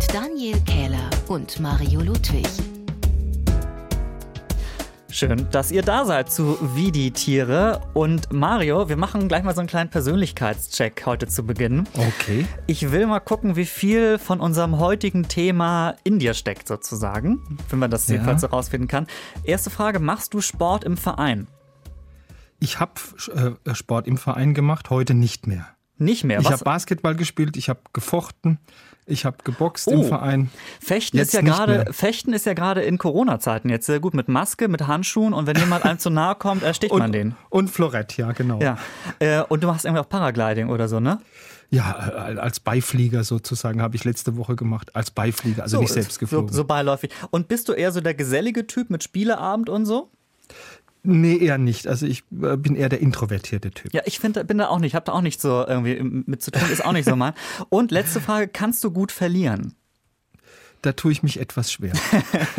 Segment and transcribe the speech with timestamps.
[0.00, 2.46] mit Daniel Kähler und Mario Ludwig.
[5.10, 7.82] Schön, dass ihr da seid zu Wie die Tiere.
[7.92, 11.86] Und Mario, wir machen gleich mal so einen kleinen Persönlichkeitscheck heute zu Beginn.
[11.94, 12.46] Okay.
[12.66, 17.58] Ich will mal gucken, wie viel von unserem heutigen Thema in dir steckt, sozusagen.
[17.68, 18.14] Wenn man das ja.
[18.14, 19.06] jedenfalls so rausfinden kann.
[19.44, 21.46] Erste Frage: Machst du Sport im Verein?
[22.58, 22.92] Ich habe
[23.34, 25.66] äh, Sport im Verein gemacht, heute nicht mehr.
[25.98, 26.40] Nicht mehr?
[26.40, 28.58] Ich habe Basketball gespielt, ich habe gefochten,
[29.10, 29.92] ich habe geboxt oh.
[29.92, 30.50] im Verein.
[30.80, 34.28] Fechten jetzt ist ja gerade Fechten ist ja gerade in Corona-Zeiten jetzt sehr gut mit
[34.28, 37.34] Maske, mit Handschuhen und wenn jemand einem zu nahe kommt, ersticht und, man den.
[37.48, 38.60] Und Florett, ja genau.
[38.60, 38.78] Ja.
[39.18, 41.20] Äh, und du machst irgendwie auch Paragliding oder so, ne?
[41.70, 44.94] Ja, äh, als Beiflieger sozusagen habe ich letzte Woche gemacht.
[44.94, 46.48] Als Beiflieger, also so, nicht selbst geflogen.
[46.48, 47.10] So, so beiläufig.
[47.30, 50.10] Und bist du eher so der gesellige Typ mit Spieleabend und so?
[51.02, 51.86] Nee, eher nicht.
[51.86, 53.92] Also ich äh, bin eher der introvertierte Typ.
[53.94, 54.88] Ja, ich finde, bin da auch nicht.
[54.88, 56.68] Ich habe da auch nicht so irgendwie mit zu tun.
[56.70, 57.34] Ist auch nicht so mal.
[57.68, 59.74] Und letzte Frage: Kannst du gut verlieren?
[60.82, 61.92] Da tue ich mich etwas schwer.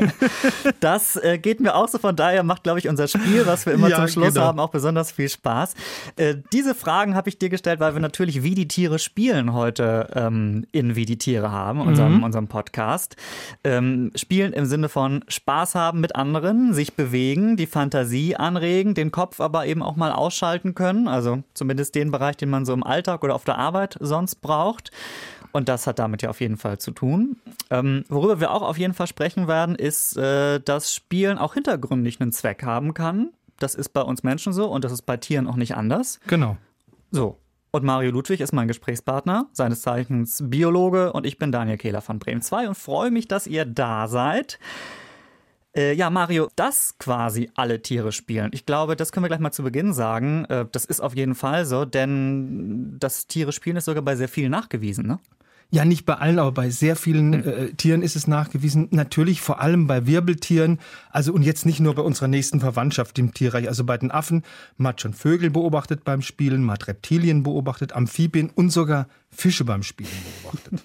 [0.79, 1.97] das äh, geht mir auch so.
[1.97, 4.45] Von daher macht, glaube ich, unser Spiel, was wir immer ja, zum Schluss genau.
[4.45, 5.73] haben, auch besonders viel Spaß.
[6.17, 10.09] Äh, diese Fragen habe ich dir gestellt, weil wir natürlich Wie die Tiere spielen heute
[10.13, 12.23] ähm, in Wie die Tiere haben, unserem, mhm.
[12.23, 13.15] unserem Podcast.
[13.63, 19.11] Ähm, spielen im Sinne von Spaß haben mit anderen, sich bewegen, die Fantasie anregen, den
[19.11, 21.07] Kopf aber eben auch mal ausschalten können.
[21.07, 24.91] Also zumindest den Bereich, den man so im Alltag oder auf der Arbeit sonst braucht.
[25.51, 27.37] Und das hat damit ja auf jeden Fall zu tun.
[27.69, 32.21] Ähm, worüber wir auch auf jeden Fall sprechen werden, ist, äh, dass Spielen auch hintergründig
[32.21, 33.31] einen Zweck haben kann.
[33.59, 36.19] Das ist bei uns Menschen so und das ist bei Tieren auch nicht anders.
[36.27, 36.57] Genau.
[37.11, 37.37] So.
[37.73, 42.19] Und Mario Ludwig ist mein Gesprächspartner, seines Zeichens Biologe und ich bin Daniel Kehler von
[42.19, 44.59] Bremen 2 und freue mich, dass ihr da seid.
[45.73, 48.51] Äh, ja, Mario, dass quasi alle Tiere spielen.
[48.53, 50.43] Ich glaube, das können wir gleich mal zu Beginn sagen.
[50.45, 54.27] Äh, das ist auf jeden Fall so, denn das Tiere spielen ist sogar bei sehr
[54.27, 55.19] vielen nachgewiesen, ne?
[55.73, 57.47] Ja, nicht bei allen, aber bei sehr vielen hm.
[57.47, 58.89] äh, Tieren ist es nachgewiesen.
[58.91, 60.79] Natürlich vor allem bei Wirbeltieren.
[61.11, 63.69] Also und jetzt nicht nur bei unserer nächsten Verwandtschaft im Tierreich.
[63.69, 64.43] Also bei den Affen.
[64.75, 69.63] Man hat schon Vögel beobachtet beim Spielen, man hat Reptilien beobachtet, Amphibien und sogar Fische
[69.63, 70.09] beim Spielen
[70.43, 70.81] beobachtet.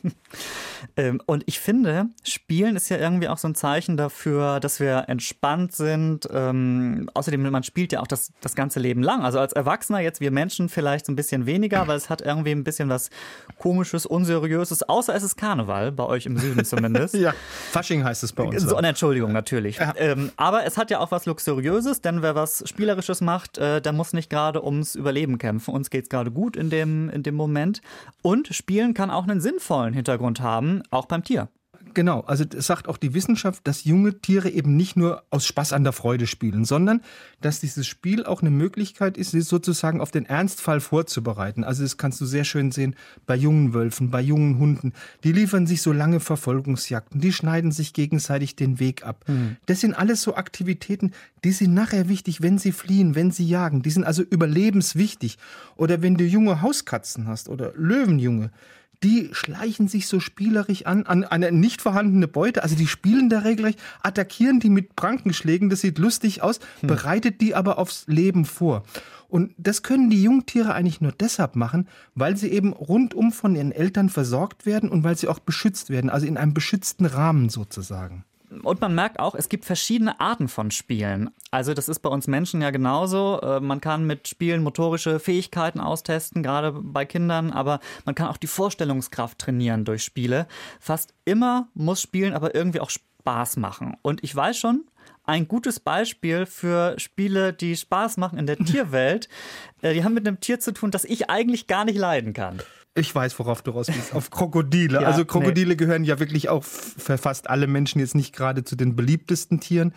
[0.96, 5.04] ähm, und ich finde, Spielen ist ja irgendwie auch so ein Zeichen dafür, dass wir
[5.08, 6.28] entspannt sind.
[6.32, 9.22] Ähm, außerdem, man spielt ja auch das, das ganze Leben lang.
[9.22, 12.52] Also als Erwachsener jetzt, wir Menschen vielleicht so ein bisschen weniger, weil es hat irgendwie
[12.52, 13.10] ein bisschen was
[13.58, 17.14] Komisches, Unseriöses, außer es ist Karneval, bei euch im Süden zumindest.
[17.16, 17.34] ja,
[17.72, 18.62] Fasching heißt es bei uns.
[18.62, 19.78] So, Entschuldigung, natürlich.
[19.78, 19.92] Ja.
[19.96, 23.92] Ähm, aber es hat ja auch was Luxuriöses, denn wer was Spielerisches macht, äh, der
[23.92, 25.74] muss nicht gerade ums Überleben kämpfen.
[25.74, 27.82] Uns geht es gerade gut in dem, in dem Moment.
[28.22, 31.48] Und und Spielen kann auch einen sinnvollen Hintergrund haben, auch beim Tier.
[31.96, 35.72] Genau, also das sagt auch die Wissenschaft, dass junge Tiere eben nicht nur aus Spaß
[35.72, 37.00] an der Freude spielen, sondern
[37.40, 41.64] dass dieses Spiel auch eine Möglichkeit ist, sie sozusagen auf den Ernstfall vorzubereiten.
[41.64, 44.92] Also das kannst du sehr schön sehen bei jungen Wölfen, bei jungen Hunden.
[45.24, 49.24] Die liefern sich so lange Verfolgungsjagden, die schneiden sich gegenseitig den Weg ab.
[49.26, 49.56] Mhm.
[49.64, 51.12] Das sind alles so Aktivitäten,
[51.44, 53.80] die sind nachher wichtig, wenn sie fliehen, wenn sie jagen.
[53.80, 55.38] Die sind also überlebenswichtig.
[55.76, 58.50] Oder wenn du junge Hauskatzen hast oder Löwenjunge,
[59.02, 62.62] die schleichen sich so spielerisch an, an eine nicht vorhandene Beute.
[62.62, 66.88] Also die spielen da regelrecht, attackieren die mit Prankenschlägen, das sieht lustig aus, hm.
[66.88, 68.84] bereitet die aber aufs Leben vor.
[69.28, 73.72] Und das können die Jungtiere eigentlich nur deshalb machen, weil sie eben rundum von ihren
[73.72, 78.24] Eltern versorgt werden und weil sie auch beschützt werden, also in einem beschützten Rahmen sozusagen
[78.66, 81.30] und man merkt auch, es gibt verschiedene Arten von Spielen.
[81.50, 83.40] Also das ist bei uns Menschen ja genauso.
[83.40, 88.36] Äh, man kann mit Spielen motorische Fähigkeiten austesten, gerade bei Kindern, aber man kann auch
[88.36, 90.46] die Vorstellungskraft trainieren durch Spiele.
[90.80, 93.96] Fast immer muss Spielen aber irgendwie auch Spaß machen.
[94.02, 94.84] Und ich weiß schon,
[95.24, 99.28] ein gutes Beispiel für Spiele, die Spaß machen in der Tierwelt.
[99.82, 102.60] Äh, die haben mit einem Tier zu tun, das ich eigentlich gar nicht leiden kann.
[102.96, 104.14] Ich weiß, worauf du raus willst.
[104.14, 105.02] Auf Krokodile.
[105.02, 105.76] ja, also Krokodile nee.
[105.76, 109.92] gehören ja wirklich auch für fast alle Menschen jetzt nicht gerade zu den beliebtesten Tieren.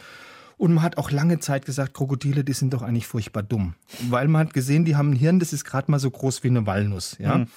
[0.58, 3.76] Und man hat auch lange Zeit gesagt, Krokodile, die sind doch eigentlich furchtbar dumm.
[4.10, 6.50] Weil man hat gesehen, die haben ein Hirn, das ist gerade mal so groß wie
[6.50, 7.16] eine Walnuss.
[7.18, 7.38] Ja?
[7.38, 7.48] Mhm.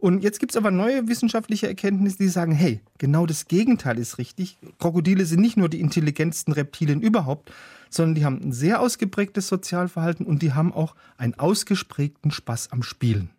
[0.00, 4.18] Und jetzt gibt es aber neue wissenschaftliche Erkenntnisse, die sagen, hey, genau das Gegenteil ist
[4.18, 4.58] richtig.
[4.78, 7.52] Krokodile sind nicht nur die intelligentsten Reptilien überhaupt,
[7.90, 12.82] sondern die haben ein sehr ausgeprägtes Sozialverhalten und die haben auch einen ausgesprägten Spaß am
[12.82, 13.30] Spielen.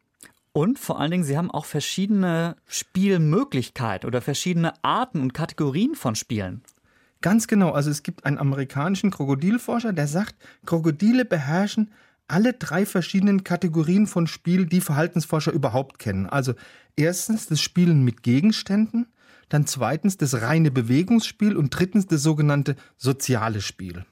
[0.53, 6.15] Und vor allen Dingen, sie haben auch verschiedene Spielmöglichkeiten oder verschiedene Arten und Kategorien von
[6.15, 6.61] Spielen.
[7.21, 7.71] Ganz genau.
[7.71, 11.91] Also es gibt einen amerikanischen Krokodilforscher, der sagt, Krokodile beherrschen
[12.27, 16.27] alle drei verschiedenen Kategorien von Spiel, die Verhaltensforscher überhaupt kennen.
[16.27, 16.53] Also
[16.95, 19.07] erstens das Spielen mit Gegenständen,
[19.49, 24.05] dann zweitens das reine Bewegungsspiel und drittens das sogenannte soziale Spiel.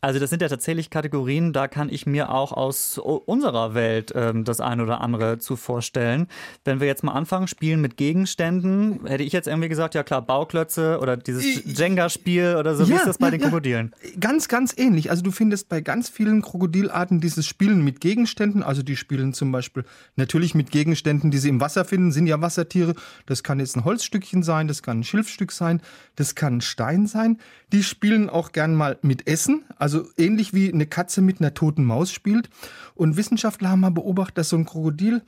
[0.00, 4.44] Also das sind ja tatsächlich Kategorien, da kann ich mir auch aus unserer Welt ähm,
[4.44, 6.28] das eine oder andere zu vorstellen.
[6.64, 10.22] Wenn wir jetzt mal anfangen, spielen mit Gegenständen, hätte ich jetzt irgendwie gesagt, ja klar,
[10.22, 12.84] Bauklötze oder dieses Jenga-Spiel oder so.
[12.84, 13.94] Ja, Wie ist das bei ja, den Krokodilen?
[14.02, 14.10] Ja.
[14.20, 15.10] Ganz, ganz ähnlich.
[15.10, 18.62] Also du findest bei ganz vielen Krokodilarten dieses Spielen mit Gegenständen.
[18.62, 19.84] Also die spielen zum Beispiel
[20.14, 22.94] natürlich mit Gegenständen, die sie im Wasser finden, sind ja Wassertiere.
[23.26, 25.80] Das kann jetzt ein Holzstückchen sein, das kann ein Schilfstück sein,
[26.14, 27.38] das kann ein Stein sein.
[27.72, 29.64] Die spielen auch gern mal mit Essen.
[29.76, 32.50] Also also ähnlich wie eine Katze mit einer toten Maus spielt.
[32.94, 35.22] Und Wissenschaftler haben mal beobachtet, dass so ein Krokodil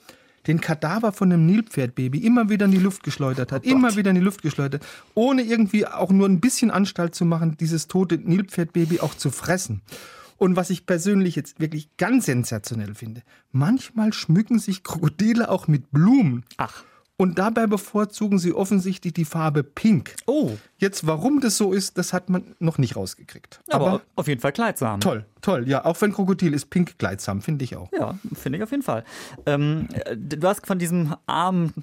[0.46, 4.10] den Kadaver von einem Nilpferdbaby immer wieder in die Luft geschleudert hat, oh immer wieder
[4.10, 4.84] in die Luft geschleudert,
[5.14, 9.82] ohne irgendwie auch nur ein bisschen Anstalt zu machen, dieses tote Nilpferdbaby auch zu fressen.
[10.38, 13.22] Und was ich persönlich jetzt wirklich ganz sensationell finde,
[13.52, 16.44] manchmal schmücken sich Krokodile auch mit Blumen.
[16.56, 16.84] Ach.
[17.20, 20.14] Und dabei bevorzugen sie offensichtlich die Farbe Pink.
[20.24, 20.52] Oh.
[20.78, 23.60] Jetzt, warum das so ist, das hat man noch nicht rausgekriegt.
[23.68, 25.00] Aber, Aber auf jeden Fall kleidsam.
[25.00, 25.68] Toll, toll.
[25.68, 27.92] Ja, auch wenn Krokodil ist pink kleidsam, finde ich auch.
[27.92, 29.04] Ja, finde ich auf jeden Fall.
[29.44, 29.86] Ähm,
[30.16, 31.74] du hast von diesem armen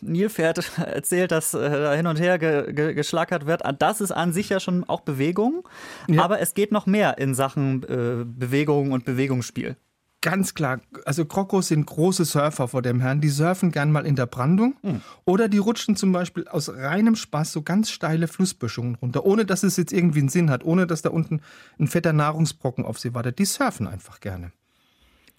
[0.00, 3.62] Nilpferd erzählt, das äh, da hin und her ge ge geschlackert wird.
[3.78, 5.68] Das ist an sich ja schon auch Bewegung.
[6.08, 6.24] Ja.
[6.24, 9.76] Aber es geht noch mehr in Sachen äh, Bewegung und Bewegungsspiel
[10.20, 13.20] ganz klar, also Krokos sind große Surfer vor dem Herrn.
[13.20, 15.00] Die surfen gern mal in der Brandung mhm.
[15.24, 19.62] oder die rutschen zum Beispiel aus reinem Spaß so ganz steile Flussböschungen runter, ohne dass
[19.62, 21.40] es jetzt irgendwie einen Sinn hat, ohne dass da unten
[21.78, 23.38] ein fetter Nahrungsbrocken auf sie wartet.
[23.38, 24.52] Die surfen einfach gerne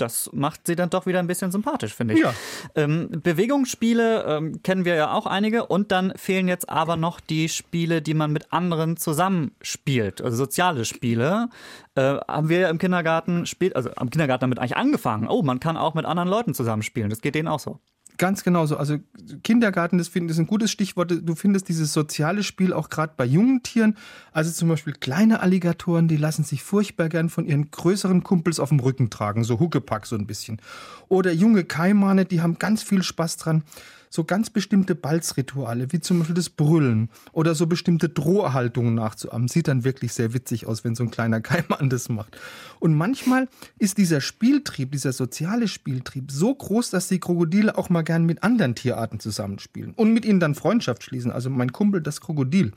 [0.01, 2.21] das macht sie dann doch wieder ein bisschen sympathisch, finde ich.
[2.21, 2.33] Ja.
[2.75, 7.48] Ähm, Bewegungsspiele ähm, kennen wir ja auch einige und dann fehlen jetzt aber noch die
[7.50, 11.50] Spiele, die man mit anderen zusammenspielt, also soziale Spiele.
[11.95, 15.27] Äh, haben wir im Kindergarten spielt, also am Kindergarten damit eigentlich angefangen.
[15.27, 17.09] Oh, man kann auch mit anderen Leuten zusammenspielen.
[17.09, 17.80] Das geht denen auch so.
[18.21, 18.77] Ganz genau so.
[18.77, 19.00] Also
[19.44, 21.12] Kindergarten, das finde ich ein gutes Stichwort.
[21.23, 23.97] Du findest dieses soziale Spiel auch gerade bei jungen Tieren.
[24.31, 28.69] Also zum Beispiel kleine Alligatoren, die lassen sich furchtbar gern von ihren größeren Kumpels auf
[28.69, 30.62] dem Rücken tragen, so Huckepack so ein bisschen.
[31.09, 33.63] Oder junge Kaimane, die haben ganz viel Spaß dran
[34.11, 39.47] so ganz bestimmte Balzrituale, wie zum Beispiel das Brüllen oder so bestimmte Drohhaltungen nachzuahmen.
[39.47, 42.37] Sieht dann wirklich sehr witzig aus, wenn so ein kleiner Keimann das macht.
[42.81, 43.47] Und manchmal
[43.79, 48.43] ist dieser Spieltrieb, dieser soziale Spieltrieb so groß, dass die Krokodile auch mal gern mit
[48.43, 51.31] anderen Tierarten zusammenspielen und mit ihnen dann Freundschaft schließen.
[51.31, 52.73] Also mein Kumpel, das Krokodil.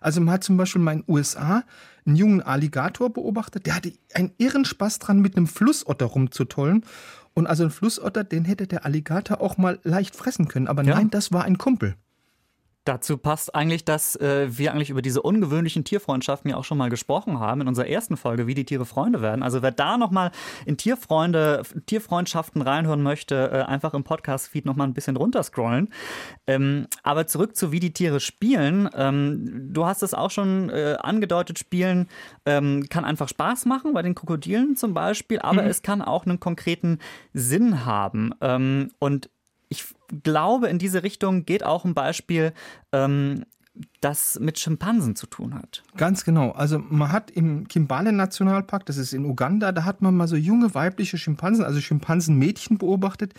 [0.00, 1.64] Also man hat zum Beispiel mal in den USA
[2.06, 6.82] einen jungen Alligator beobachtet, der hatte einen irren Spaß dran, mit einem Flussotter rumzutollen.
[7.38, 10.66] Und also ein Flussotter, den hätte der Alligator auch mal leicht fressen können.
[10.66, 10.96] Aber ja.
[10.96, 11.94] nein, das war ein Kumpel.
[12.88, 16.88] Dazu passt eigentlich, dass äh, wir eigentlich über diese ungewöhnlichen Tierfreundschaften ja auch schon mal
[16.88, 19.42] gesprochen haben in unserer ersten Folge, wie die Tiere Freunde werden.
[19.42, 20.30] Also wer da noch mal
[20.64, 25.92] in Tierfreunde, Tierfreundschaften reinhören möchte, äh, einfach im Podcast-Feed noch mal ein bisschen runterscrollen.
[26.46, 28.88] Ähm, aber zurück zu wie die Tiere spielen.
[28.94, 32.08] Ähm, du hast es auch schon äh, angedeutet, Spielen
[32.46, 35.68] ähm, kann einfach Spaß machen, bei den Krokodilen zum Beispiel, aber mhm.
[35.68, 37.00] es kann auch einen konkreten
[37.34, 38.32] Sinn haben.
[38.40, 39.28] Ähm, und
[39.68, 39.84] ich
[40.22, 42.52] glaube, in diese Richtung geht auch ein Beispiel,
[42.92, 43.44] ähm,
[44.00, 45.82] das mit Schimpansen zu tun hat.
[45.96, 46.50] Ganz genau.
[46.50, 50.36] Also man hat im Kimbale Nationalpark, das ist in Uganda, da hat man mal so
[50.36, 53.34] junge weibliche Schimpansen, also Schimpansenmädchen beobachtet,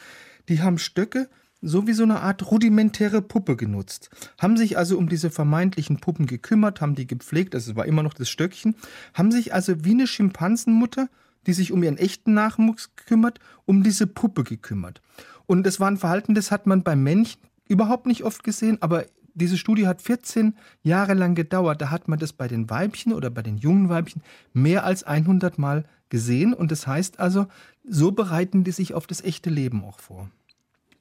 [0.47, 1.29] die haben Stöcke
[1.61, 4.09] so wie so eine Art rudimentäre Puppe genutzt.
[4.37, 8.03] Haben sich also um diese vermeintlichen Puppen gekümmert, haben die gepflegt, also es war immer
[8.03, 8.75] noch das Stöckchen,
[9.13, 11.09] haben sich also wie eine Schimpansenmutter,
[11.47, 15.01] die sich um ihren echten Nachwuchs kümmert, um diese Puppe gekümmert.
[15.49, 19.05] Und das war ein Verhalten, das hat man beim Männchen überhaupt nicht oft gesehen, aber
[19.33, 21.81] diese Studie hat 14 Jahre lang gedauert.
[21.81, 24.21] Da hat man das bei den Weibchen oder bei den jungen Weibchen
[24.53, 26.53] mehr als 100 Mal gesehen.
[26.53, 27.47] Und das heißt also,
[27.83, 30.29] so bereiten die sich auf das echte Leben auch vor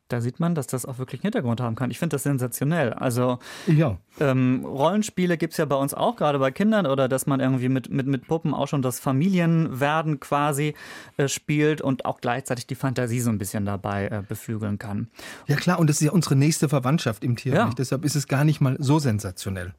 [0.08, 1.90] da sieht man, dass das auch wirklich einen Hintergrund haben kann.
[1.90, 2.92] Ich finde das sensationell.
[2.92, 3.98] Also ja.
[4.20, 7.68] ähm, Rollenspiele gibt es ja bei uns auch, gerade bei Kindern, oder dass man irgendwie
[7.68, 10.74] mit, mit, mit Puppen auch schon das Familienwerden quasi
[11.16, 15.08] äh, spielt und auch gleichzeitig die Fantasie so ein bisschen dabei äh, beflügeln kann.
[15.46, 17.58] Ja klar, und das ist ja unsere nächste Verwandtschaft im Tierreich.
[17.58, 17.74] Ja.
[17.76, 19.74] Deshalb ist es gar nicht mal so sensationell.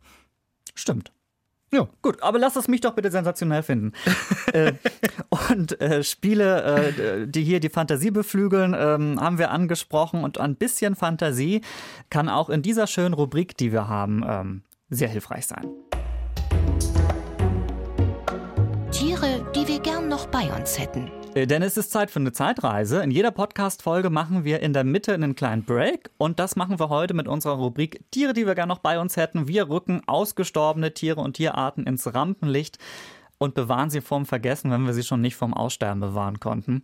[0.75, 1.11] Stimmt.
[1.71, 1.87] Ja.
[2.01, 3.93] Gut, aber lass es mich doch bitte sensationell finden.
[4.53, 4.73] äh,
[5.49, 10.23] und äh, Spiele, äh, die hier die Fantasie beflügeln, ähm, haben wir angesprochen.
[10.23, 11.61] Und ein bisschen Fantasie
[12.09, 15.67] kann auch in dieser schönen Rubrik, die wir haben, ähm, sehr hilfreich sein.
[18.91, 21.18] Tiere, die wir gern noch bei uns hätten.
[21.35, 23.03] Äh, denn es ist Zeit für eine Zeitreise.
[23.03, 26.09] In jeder Podcast-Folge machen wir in der Mitte einen kleinen Break.
[26.17, 29.15] Und das machen wir heute mit unserer Rubrik Tiere, die wir gerne noch bei uns
[29.15, 29.47] hätten.
[29.47, 32.79] Wir rücken ausgestorbene Tiere und Tierarten ins Rampenlicht
[33.39, 36.83] und bewahren sie vorm Vergessen, wenn wir sie schon nicht vorm Aussterben bewahren konnten.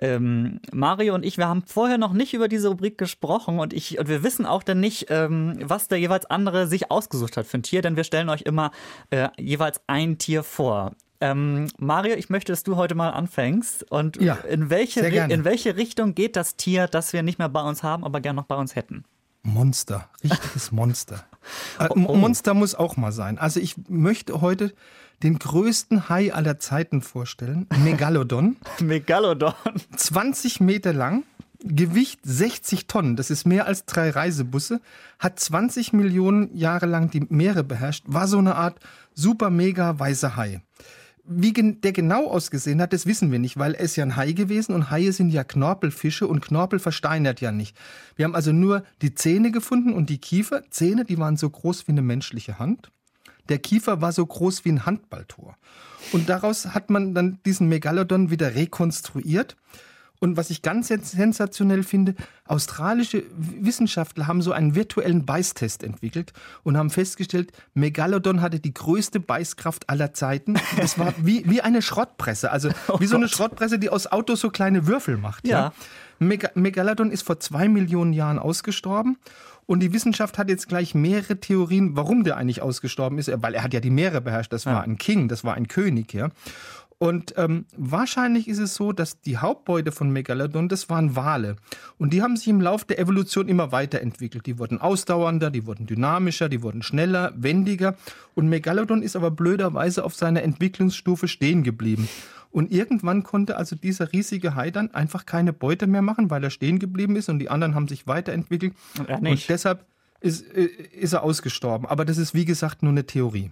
[0.00, 3.98] Ähm, Mario und ich, wir haben vorher noch nicht über diese Rubrik gesprochen und, ich,
[3.98, 7.58] und wir wissen auch dann nicht, ähm, was der jeweils andere sich ausgesucht hat für
[7.58, 8.72] ein Tier, denn wir stellen euch immer
[9.10, 10.96] äh, jeweils ein Tier vor.
[11.24, 13.90] Ähm, Mario, ich möchte, dass du heute mal anfängst.
[13.90, 17.62] Und ja, in, welche, in welche Richtung geht das Tier, das wir nicht mehr bei
[17.62, 19.04] uns haben, aber gerne noch bei uns hätten?
[19.42, 21.24] Monster, richtiges Monster.
[21.78, 22.14] Äh, oh, oh.
[22.14, 23.38] Monster muss auch mal sein.
[23.38, 24.74] Also ich möchte heute
[25.22, 28.56] den größten Hai aller Zeiten vorstellen, Megalodon.
[28.80, 29.54] Megalodon.
[29.96, 31.24] 20 Meter lang,
[31.60, 34.82] Gewicht 60 Tonnen, das ist mehr als drei Reisebusse,
[35.18, 38.78] hat 20 Millionen Jahre lang die Meere beherrscht, war so eine Art
[39.14, 40.60] super mega weißer Hai.
[41.26, 44.32] Wie der genau ausgesehen hat, das wissen wir nicht, weil er ist ja ein Hai
[44.32, 47.74] gewesen und Haie sind ja Knorpelfische und Knorpel versteinert ja nicht.
[48.14, 50.62] Wir haben also nur die Zähne gefunden und die Kiefer.
[50.70, 52.90] Zähne, die waren so groß wie eine menschliche Hand.
[53.48, 55.56] Der Kiefer war so groß wie ein Handballtor.
[56.12, 59.56] Und daraus hat man dann diesen Megalodon wieder rekonstruiert.
[60.24, 62.14] Und was ich ganz sensationell finde,
[62.46, 69.20] australische Wissenschaftler haben so einen virtuellen Beißtest entwickelt und haben festgestellt, Megalodon hatte die größte
[69.20, 70.54] Beißkraft aller Zeiten.
[70.78, 74.40] Das war wie, wie eine Schrottpresse, also oh wie so eine Schrottpresse, die aus Autos
[74.40, 75.46] so kleine Würfel macht.
[75.46, 75.58] Ja.
[75.58, 75.72] ja.
[76.20, 79.18] Meg Megalodon ist vor zwei Millionen Jahren ausgestorben.
[79.66, 83.62] Und die Wissenschaft hat jetzt gleich mehrere Theorien, warum der eigentlich ausgestorben ist, weil er
[83.62, 84.52] hat ja die Meere beherrscht.
[84.52, 84.80] Das war ja.
[84.80, 86.28] ein King, das war ein König, ja.
[86.98, 91.56] Und ähm, wahrscheinlich ist es so, dass die Hauptbeute von Megalodon, das waren Wale.
[91.98, 94.46] Und die haben sich im Laufe der Evolution immer weiterentwickelt.
[94.46, 97.96] Die wurden ausdauernder, die wurden dynamischer, die wurden schneller, wendiger.
[98.34, 102.08] Und Megalodon ist aber blöderweise auf seiner Entwicklungsstufe stehen geblieben.
[102.50, 106.50] Und irgendwann konnte also dieser riesige Hai dann einfach keine Beute mehr machen, weil er
[106.50, 108.74] stehen geblieben ist und die anderen haben sich weiterentwickelt.
[108.98, 109.84] Und, und deshalb
[110.20, 111.86] ist, äh, ist er ausgestorben.
[111.86, 113.50] Aber das ist, wie gesagt, nur eine Theorie.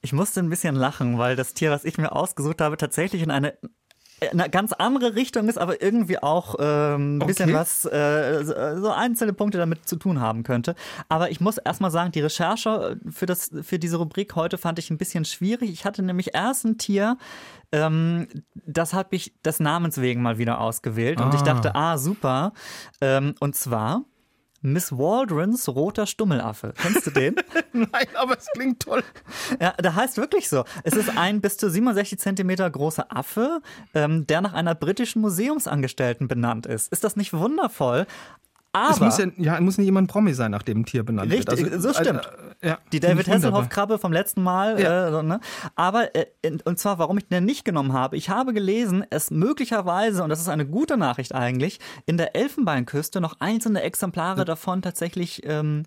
[0.00, 3.30] Ich musste ein bisschen lachen, weil das Tier, was ich mir ausgesucht habe, tatsächlich in
[3.30, 3.58] eine
[4.32, 7.58] eine ganz andere Richtung ist, aber irgendwie auch ähm, ein bisschen okay.
[7.58, 10.74] was, äh, so einzelne Punkte damit zu tun haben könnte.
[11.08, 14.90] Aber ich muss erstmal sagen, die Recherche für, das, für diese Rubrik heute fand ich
[14.90, 15.70] ein bisschen schwierig.
[15.70, 17.16] Ich hatte nämlich erst ein Tier,
[17.70, 21.20] ähm, das habe ich des Namens wegen mal wieder ausgewählt.
[21.20, 21.44] Und ich ah.
[21.44, 22.52] dachte, ah, super.
[23.00, 24.04] Ähm, und zwar
[24.60, 26.74] Miss Waldrons roter Stummelaffe.
[26.76, 27.36] Kennst du den?
[27.72, 29.04] Nein, aber es klingt toll.
[29.60, 30.64] Ja, der heißt wirklich so.
[30.82, 33.60] Es ist ein bis zu 67 Zentimeter großer Affe,
[33.94, 36.92] ähm, der nach einer britischen Museumsangestellten benannt ist.
[36.92, 38.06] Ist das nicht wundervoll?
[38.72, 41.32] Aber es muss ja, ja, muss nicht jemand Promi sein, nach dem ein Tier benannt
[41.32, 41.72] richtig, wird.
[41.72, 42.28] Also, so stimmt.
[42.60, 44.80] Äh, ja, die David Hasselhoff-Krabbe vom letzten Mal.
[44.80, 45.20] Ja.
[45.20, 45.40] Äh, ne?
[45.74, 46.26] Aber, äh,
[46.64, 48.16] und zwar, warum ich den nicht genommen habe.
[48.16, 53.20] Ich habe gelesen, es möglicherweise, und das ist eine gute Nachricht eigentlich, in der Elfenbeinküste
[53.20, 55.84] noch einzelne Exemplare davon tatsächlich ähm,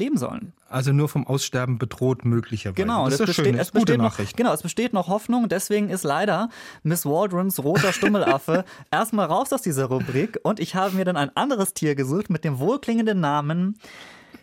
[0.00, 0.52] leben sollen.
[0.68, 2.82] Also nur vom Aussterben bedroht möglicherweise.
[2.82, 5.48] Genau, das, das ist besteht, schön, es besteht noch, Genau, es besteht noch Hoffnung.
[5.48, 6.48] Deswegen ist leider
[6.82, 10.40] Miss Waldrons roter Stummelaffe erstmal raus aus dieser Rubrik.
[10.42, 13.78] Und ich habe mir dann ein anderes Tier gesucht mit dem wohlklingenden Namen,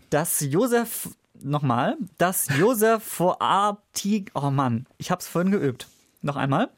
[0.09, 1.09] das Josef
[1.41, 4.31] nochmal, das Josef Foartig.
[4.33, 5.87] Oh Mann, ich habe es vorhin geübt.
[6.21, 6.69] Noch einmal.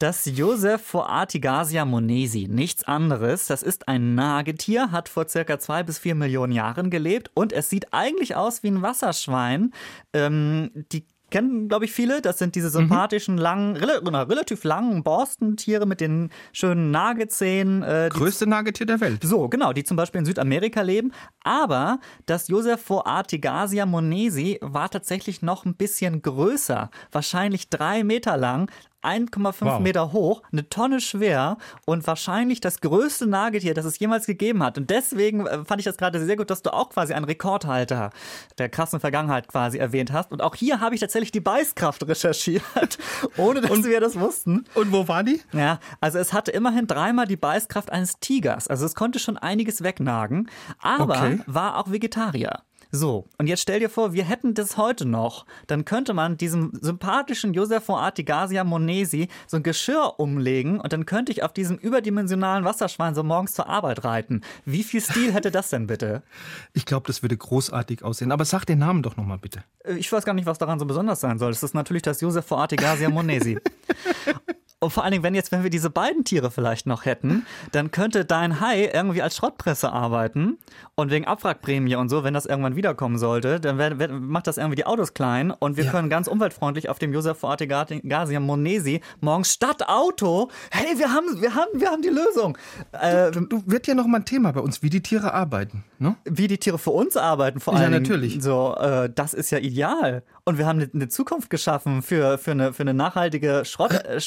[0.00, 3.48] Das Josef Foartigasia monesi, nichts anderes.
[3.48, 7.68] Das ist ein Nagetier, hat vor circa zwei bis vier Millionen Jahren gelebt und es
[7.68, 9.74] sieht eigentlich aus wie ein Wasserschwein.
[10.14, 12.20] Ähm, die kennen, glaube ich, viele.
[12.20, 12.88] Das sind diese mhm.
[12.88, 13.40] sympathischen, mhm.
[13.40, 17.82] langen, relativ langen Borstentiere mit den schönen Nagezähnen.
[17.82, 19.22] Äh, Größte Nagetier der Welt.
[19.22, 21.12] So, genau, die zum Beispiel in Südamerika leben.
[21.42, 26.90] Aber das Josepho Artigasia monesi war tatsächlich noch ein bisschen größer.
[27.12, 28.70] Wahrscheinlich drei Meter lang,
[29.02, 29.80] 1,5 wow.
[29.80, 34.78] Meter hoch, eine Tonne schwer und wahrscheinlich das größte Nagetier, das es jemals gegeben hat.
[34.78, 38.10] Und deswegen äh, fand ich das gerade sehr gut, dass du auch quasi einen Rekordhalter
[38.58, 40.32] der krassen Vergangenheit quasi erwähnt hast.
[40.32, 42.98] Und auch hier habe ich tatsächlich die Beißkraft recherchiert,
[43.36, 44.64] ohne dass und, wir das wussten.
[44.74, 45.40] Und wo war die?
[45.52, 48.68] Ja, also es hatte immerhin dreimal die Beißkraft eines Tigers.
[48.68, 51.40] Also es konnte schon einiges wegnagen, aber okay.
[51.46, 52.62] war auch Vegetarier.
[52.92, 55.46] So, und jetzt stell dir vor, wir hätten das heute noch.
[55.68, 61.06] Dann könnte man diesem sympathischen Josef von Artigasia Monesi so ein Geschirr umlegen und dann
[61.06, 64.42] könnte ich auf diesem überdimensionalen Wasserschwein so morgens zur Arbeit reiten.
[64.64, 66.22] Wie viel Stil hätte das denn bitte?
[66.72, 68.32] Ich glaube, das würde großartig aussehen.
[68.32, 69.62] Aber sag den Namen doch nochmal bitte.
[69.84, 71.50] Äh, ich weiß gar nicht, was daran so besonders sein soll.
[71.50, 73.58] Das ist natürlich das Josef von Artigasia Monesi.
[74.82, 77.90] Und vor allen Dingen, wenn jetzt, wenn wir diese beiden Tiere vielleicht noch hätten, dann
[77.90, 80.56] könnte dein Hai irgendwie als Schrottpresse arbeiten
[80.94, 84.56] und wegen Abwrackprämie und so, wenn das irgendwann wiederkommen sollte, dann wär, wär, macht das
[84.56, 85.90] irgendwie die Autos klein und wir ja.
[85.90, 91.54] können ganz umweltfreundlich auf dem Josef Fortigasia Monesi morgens statt Auto, hey, wir haben, wir
[91.54, 92.56] haben, wir haben die Lösung.
[92.92, 95.84] Äh, du, du, wird ja noch mal ein Thema bei uns, wie die Tiere arbeiten,
[95.98, 96.16] ne?
[96.24, 97.92] Wie die Tiere für uns arbeiten, vor allem.
[97.92, 98.42] Ja, natürlich.
[98.42, 100.22] So, äh, das ist ja ideal.
[100.44, 104.20] Und wir haben eine, eine Zukunft geschaffen für, für, eine, für eine nachhaltige Schrott, äh,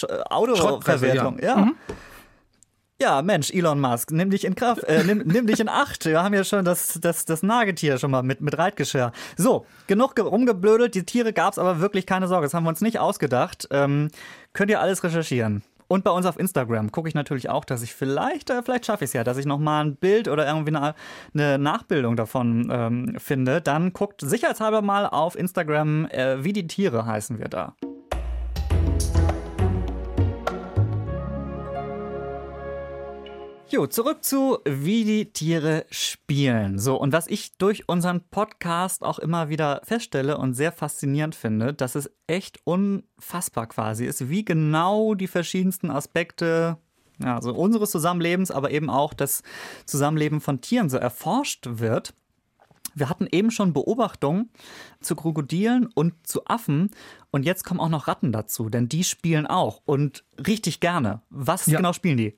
[0.51, 1.39] Autoverwertung.
[1.39, 1.45] Ja.
[1.45, 1.55] ja.
[1.57, 1.75] Mhm.
[3.01, 6.05] Ja, Mensch, Elon Musk, nimm dich in Kraft, äh, nimm, nimm, dich in Acht.
[6.05, 9.11] Wir haben ja schon das, das, das Nagetier schon mal mit, mit Reitgeschirr.
[9.35, 10.95] So, genug rumgeblödelt.
[10.95, 12.45] Die Tiere gab es aber wirklich keine Sorge.
[12.45, 13.67] Das haben wir uns nicht ausgedacht.
[13.71, 14.09] Ähm,
[14.53, 15.63] könnt ihr alles recherchieren.
[15.89, 19.03] Und bei uns auf Instagram gucke ich natürlich auch, dass ich vielleicht, äh, vielleicht schaffe
[19.03, 20.95] ich es ja, dass ich nochmal ein Bild oder irgendwie eine,
[21.33, 23.61] eine Nachbildung davon ähm, finde.
[23.61, 27.75] Dann guckt sicherheitshalber mal auf Instagram, äh, wie die Tiere heißen wir da.
[33.73, 36.77] Jo, zurück zu wie die Tiere spielen.
[36.77, 41.73] So, und was ich durch unseren Podcast auch immer wieder feststelle und sehr faszinierend finde,
[41.73, 46.77] dass es echt unfassbar quasi ist, wie genau die verschiedensten Aspekte
[47.17, 49.41] ja, also unseres Zusammenlebens, aber eben auch das
[49.87, 52.13] Zusammenleben von Tieren so erforscht wird.
[52.93, 54.51] Wir hatten eben schon Beobachtungen
[55.01, 56.91] zu Krokodilen und zu Affen
[57.31, 61.23] und jetzt kommen auch noch Ratten dazu, denn die spielen auch und richtig gerne.
[61.31, 61.77] Was ja.
[61.77, 62.37] genau spielen die?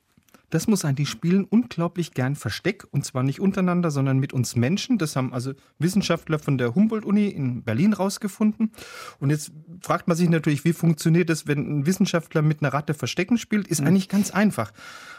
[0.50, 4.56] Das muss sein, die spielen unglaublich gern Versteck und zwar nicht untereinander, sondern mit uns
[4.56, 4.98] Menschen.
[4.98, 8.72] Das haben also Wissenschaftler von der Humboldt-Uni in Berlin rausgefunden.
[9.20, 12.94] Und jetzt fragt man sich natürlich, wie funktioniert das, wenn ein Wissenschaftler mit einer Ratte
[12.94, 13.68] Verstecken spielt?
[13.68, 13.88] Ist mhm.
[13.88, 14.72] eigentlich ganz einfach.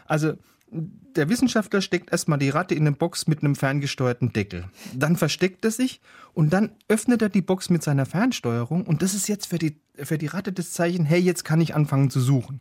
[0.06, 0.34] Also
[0.70, 4.64] der Wissenschaftler steckt erstmal die Ratte in eine Box mit einem ferngesteuerten Deckel.
[4.94, 6.00] Dann versteckt er sich
[6.34, 8.84] und dann öffnet er die Box mit seiner Fernsteuerung.
[8.84, 11.74] Und das ist jetzt für die, für die Ratte das Zeichen, hey, jetzt kann ich
[11.74, 12.60] anfangen zu suchen.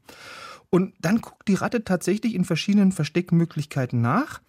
[0.70, 4.42] Und dann guckt die Ratte tatsächlich in verschiedenen Versteckmöglichkeiten nach.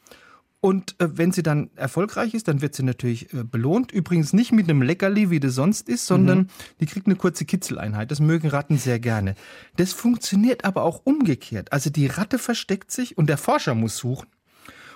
[0.60, 3.92] Und äh, wenn sie dann erfolgreich ist, dann wird sie natürlich äh, belohnt.
[3.92, 6.46] Übrigens nicht mit einem Leckerli, wie das sonst ist, sondern mhm.
[6.80, 8.10] die kriegt eine kurze Kitzeleinheit.
[8.10, 9.34] Das mögen Ratten sehr gerne.
[9.76, 11.72] Das funktioniert aber auch umgekehrt.
[11.72, 14.28] Also die Ratte versteckt sich und der Forscher muss suchen.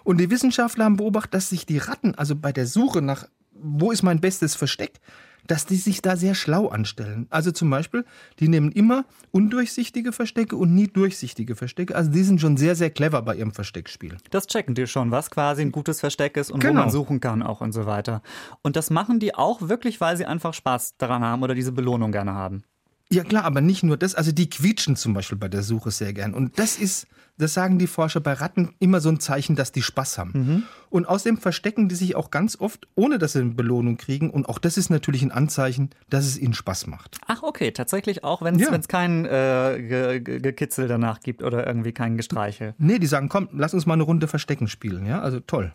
[0.03, 3.93] Und die Wissenschaftler haben beobachtet, dass sich die Ratten, also bei der Suche nach, wo
[3.93, 4.99] ist mein bestes Versteck,
[5.51, 7.27] dass die sich da sehr schlau anstellen.
[7.29, 8.05] Also zum Beispiel,
[8.39, 11.97] die nehmen immer undurchsichtige Verstecke und nie durchsichtige Verstecke.
[11.97, 14.17] Also die sind schon sehr, sehr clever bei ihrem Versteckspiel.
[14.31, 16.75] Das checken die schon, was quasi ein gutes Versteck ist und genau.
[16.75, 18.23] wo man suchen kann auch und so weiter.
[18.63, 22.13] Und das machen die auch wirklich, weil sie einfach Spaß daran haben oder diese Belohnung
[22.13, 22.63] gerne haben.
[23.13, 24.15] Ja klar, aber nicht nur das.
[24.15, 26.33] Also die quietschen zum Beispiel bei der Suche sehr gern.
[26.33, 29.83] Und das ist, das sagen die Forscher bei Ratten immer so ein Zeichen, dass die
[29.83, 30.33] Spaß haben.
[30.33, 30.63] Mhm.
[30.91, 34.31] Und außerdem verstecken die sich auch ganz oft, ohne dass sie eine Belohnung kriegen.
[34.31, 37.19] Und auch das ist natürlich ein Anzeichen, dass es ihnen Spaß macht.
[37.27, 38.79] Ach okay, tatsächlich auch, wenn es ja.
[38.79, 42.75] kein äh, Gekitzel danach gibt oder irgendwie kein Gestreichel.
[42.79, 45.05] Nee, die sagen, komm, lass uns mal eine Runde Verstecken spielen.
[45.05, 45.73] Ja, also toll.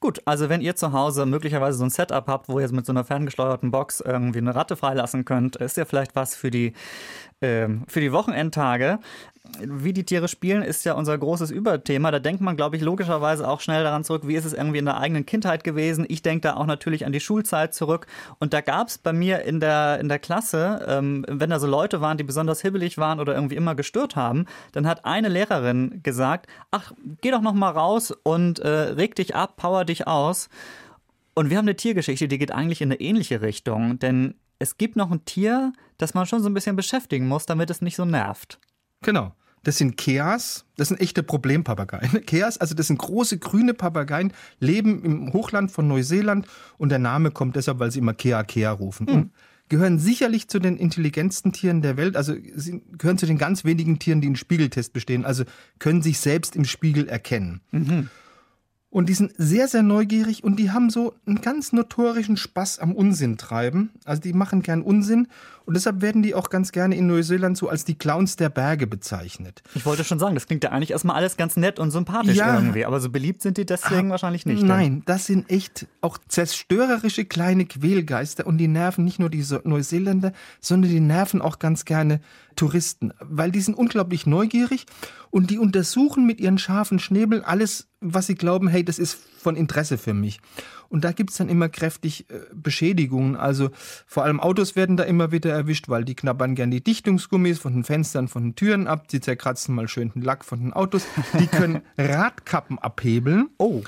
[0.00, 2.92] Gut, also wenn ihr zu Hause möglicherweise so ein Setup habt, wo ihr mit so
[2.92, 6.72] einer ferngesteuerten Box irgendwie eine Ratte freilassen könnt, ist ja vielleicht was für die,
[7.40, 8.98] äh, für die Wochenendtage
[9.60, 12.10] wie die Tiere spielen, ist ja unser großes Überthema.
[12.10, 14.84] Da denkt man, glaube ich, logischerweise auch schnell daran zurück, wie ist es irgendwie in
[14.84, 16.06] der eigenen Kindheit gewesen.
[16.08, 18.06] Ich denke da auch natürlich an die Schulzeit zurück.
[18.38, 21.66] Und da gab es bei mir in der, in der Klasse, ähm, wenn da so
[21.66, 26.00] Leute waren, die besonders hibbelig waren oder irgendwie immer gestört haben, dann hat eine Lehrerin
[26.04, 30.48] gesagt, ach, geh doch noch mal raus und äh, reg dich ab, power dich aus.
[31.34, 33.98] Und wir haben eine Tiergeschichte, die geht eigentlich in eine ähnliche Richtung.
[33.98, 37.70] Denn es gibt noch ein Tier, das man schon so ein bisschen beschäftigen muss, damit
[37.70, 38.60] es nicht so nervt.
[39.02, 39.32] Genau.
[39.64, 42.10] Das sind Keas, das sind echte Problempapageien.
[42.26, 46.46] Keas, also das sind große grüne Papageien, leben im Hochland von Neuseeland
[46.78, 49.06] und der Name kommt deshalb, weil sie immer Kea Kea rufen.
[49.06, 49.30] Mhm.
[49.68, 53.98] gehören sicherlich zu den intelligentsten Tieren der Welt, also sie gehören zu den ganz wenigen
[53.98, 55.44] Tieren, die einen Spiegeltest bestehen, also
[55.78, 57.60] können sich selbst im Spiegel erkennen.
[57.70, 58.10] Mhm.
[58.92, 62.92] Und die sind sehr, sehr neugierig und die haben so einen ganz notorischen Spaß am
[62.92, 63.90] Unsinn treiben.
[64.04, 65.28] Also die machen gern Unsinn
[65.64, 68.86] und deshalb werden die auch ganz gerne in Neuseeland so als die Clowns der Berge
[68.86, 69.62] bezeichnet.
[69.74, 72.54] Ich wollte schon sagen, das klingt ja eigentlich erstmal alles ganz nett und sympathisch ja,
[72.54, 74.62] irgendwie, aber so beliebt sind die deswegen ah, wahrscheinlich nicht.
[74.62, 75.02] Nein, denn.
[75.06, 80.90] das sind echt auch zerstörerische kleine Quälgeister und die nerven nicht nur die Neuseeländer, sondern
[80.90, 82.20] die nerven auch ganz gerne
[82.56, 84.84] Touristen, weil die sind unglaublich neugierig
[85.32, 89.56] und die untersuchen mit ihren scharfen Schnäbeln alles, was sie glauben, hey, das ist von
[89.56, 90.40] Interesse für mich.
[90.90, 93.34] Und da gibt es dann immer kräftig äh, Beschädigungen.
[93.34, 93.70] Also
[94.06, 97.72] vor allem Autos werden da immer wieder erwischt, weil die knabbern gern die Dichtungsgummis von
[97.72, 99.06] den Fenstern, von den Türen ab.
[99.10, 101.06] Sie zerkratzen mal schön den Lack von den Autos.
[101.40, 103.48] Die können Radkappen abhebeln.
[103.56, 103.82] Oh.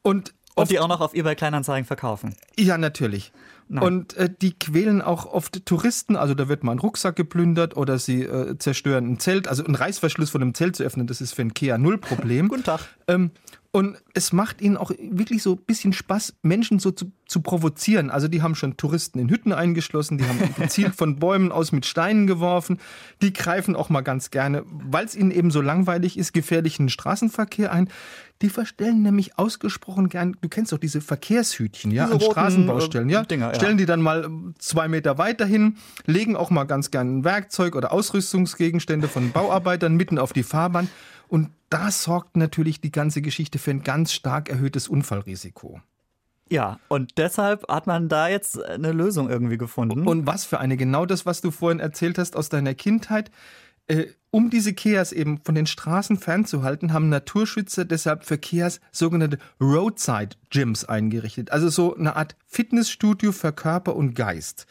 [0.00, 2.34] Und und die auch noch auf eBay Kleinanzeigen verkaufen.
[2.58, 3.32] Ja, natürlich.
[3.68, 3.82] Nein.
[3.82, 6.16] Und äh, die quälen auch oft Touristen.
[6.16, 9.48] Also da wird mal ein Rucksack geplündert oder sie äh, zerstören ein Zelt.
[9.48, 12.48] Also ein Reißverschluss von einem Zelt zu öffnen, das ist für ein Kia null Problem.
[12.50, 12.80] Guten Tag.
[13.08, 13.32] Ähm,
[13.76, 18.08] und es macht ihnen auch wirklich so ein bisschen Spaß, Menschen so zu, zu, provozieren.
[18.08, 21.84] Also die haben schon Touristen in Hütten eingeschlossen, die haben gezielt von Bäumen aus mit
[21.84, 22.78] Steinen geworfen.
[23.20, 27.70] Die greifen auch mal ganz gerne, weil es ihnen eben so langweilig ist, gefährlichen Straßenverkehr
[27.70, 27.90] ein.
[28.40, 33.10] Die verstellen nämlich ausgesprochen gern, du kennst doch diese Verkehrshütchen, ja, diese an roten, Straßenbaustellen,
[33.10, 33.24] ja?
[33.24, 33.54] Dinger, ja?
[33.56, 37.76] Stellen die dann mal zwei Meter weiter hin, legen auch mal ganz gern ein Werkzeug
[37.76, 40.88] oder Ausrüstungsgegenstände von Bauarbeitern mitten auf die Fahrbahn.
[41.28, 45.80] Und da sorgt natürlich die ganze Geschichte für ein ganz stark erhöhtes Unfallrisiko.
[46.48, 50.06] Ja, und deshalb hat man da jetzt eine Lösung irgendwie gefunden.
[50.06, 50.76] Und was für eine?
[50.76, 53.32] Genau das, was du vorhin erzählt hast aus deiner Kindheit.
[53.88, 59.38] Äh, um diese Keas eben von den Straßen fernzuhalten, haben Naturschützer deshalb für Keas sogenannte
[59.60, 61.50] Roadside Gyms eingerichtet.
[61.50, 64.66] Also so eine Art Fitnessstudio für Körper und Geist.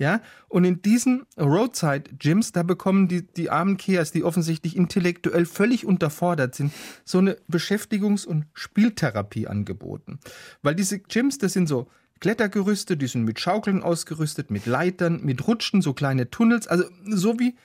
[0.00, 5.44] Ja, und in diesen Roadside Gyms, da bekommen die, die armen Keas, die offensichtlich intellektuell
[5.44, 6.72] völlig unterfordert sind,
[7.04, 10.18] so eine Beschäftigungs- und Spieltherapie angeboten.
[10.62, 15.46] Weil diese Gyms, das sind so Klettergerüste, die sind mit Schaukeln ausgerüstet, mit Leitern, mit
[15.46, 17.56] Rutschen, so kleine Tunnels, also so wie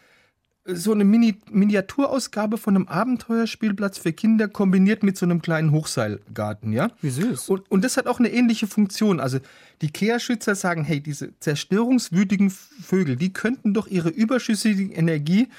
[0.65, 6.73] so eine Mini Miniaturausgabe von einem Abenteuerspielplatz für Kinder kombiniert mit so einem kleinen Hochseilgarten,
[6.73, 6.89] ja?
[7.01, 7.49] Wie süß.
[7.49, 9.19] Und, und das hat auch eine ähnliche Funktion.
[9.19, 9.39] Also
[9.81, 15.49] die Kehrschützer sagen, hey, diese zerstörungswütigen Vögel, die könnten doch ihre überschüssige Energie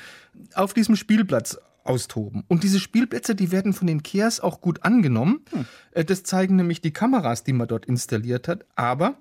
[0.55, 2.43] auf diesem Spielplatz austoben.
[2.49, 5.45] Und diese Spielplätze, die werden von den Kehrs auch gut angenommen.
[5.53, 6.05] Hm.
[6.07, 8.65] Das zeigen nämlich die Kameras, die man dort installiert hat.
[8.75, 9.17] Aber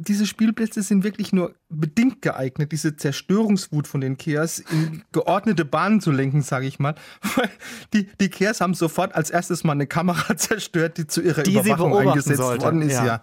[0.00, 6.00] diese Spielplätze sind wirklich nur bedingt geeignet, diese Zerstörungswut von den Keas in geordnete Bahnen
[6.00, 6.94] zu lenken, sage ich mal.
[7.34, 7.50] Weil
[7.92, 11.52] die, die Keas haben sofort als erstes mal eine Kamera zerstört, die zu ihrer die
[11.52, 12.64] Überwachung eingesetzt sollte.
[12.64, 12.92] worden ist.
[12.92, 13.06] Ja.
[13.06, 13.22] ja.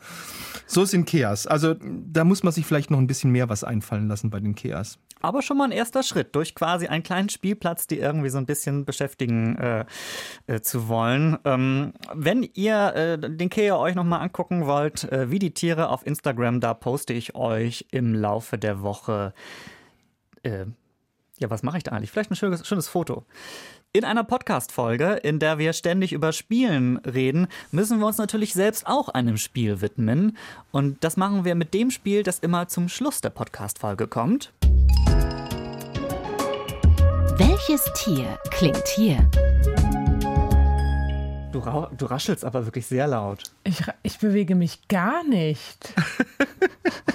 [0.67, 1.47] So sind Keas.
[1.47, 4.53] Also da muss man sich vielleicht noch ein bisschen mehr was einfallen lassen bei den
[4.53, 4.99] Keas.
[5.21, 8.45] Aber schon mal ein erster Schritt, durch quasi einen kleinen Spielplatz, die irgendwie so ein
[8.45, 9.85] bisschen beschäftigen äh,
[10.47, 11.37] äh, zu wollen.
[11.45, 16.05] Ähm, wenn ihr äh, den Kea euch nochmal angucken wollt, äh, wie die Tiere auf
[16.05, 19.33] Instagram, da poste ich euch im Laufe der Woche.
[20.43, 20.65] Äh,
[21.37, 22.11] ja, was mache ich da eigentlich?
[22.11, 23.25] Vielleicht ein schönes, schönes Foto.
[23.93, 28.87] In einer Podcast-Folge, in der wir ständig über Spielen reden, müssen wir uns natürlich selbst
[28.87, 30.37] auch einem Spiel widmen.
[30.71, 34.51] Und das machen wir mit dem Spiel, das immer zum Schluss der Podcast-Folge kommt.
[37.37, 39.17] Welches Tier klingt hier?
[41.51, 41.59] Du,
[41.97, 43.43] du raschelst aber wirklich sehr laut.
[43.63, 45.93] Ich, ich bewege mich gar nicht.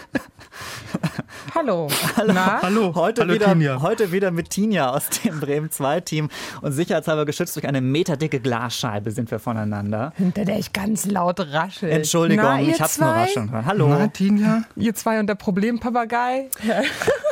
[1.60, 1.88] Hallo.
[2.16, 2.32] Hallo.
[2.32, 2.62] Na?
[2.62, 2.94] Hallo.
[2.94, 3.82] Heute, Hallo, wieder, Tinja.
[3.82, 6.30] heute wieder mit Tinja aus dem Bremen 2 Team.
[6.62, 10.14] Und sicherheitshalber geschützt durch eine meterdicke Glasscheibe sind wir voneinander.
[10.16, 11.90] Hinter der ich ganz laut raschel.
[11.90, 13.04] Entschuldigung, Na, ich hab's zwei?
[13.04, 13.66] nur rascheln hören.
[13.66, 13.88] Hallo.
[13.90, 14.62] Na, Tinja.
[14.74, 16.48] Ihr zwei und der Problempapagei.
[16.66, 16.80] Ja.